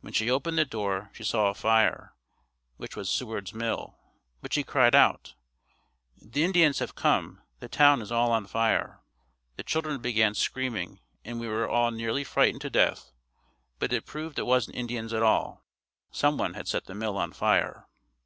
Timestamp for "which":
2.78-2.96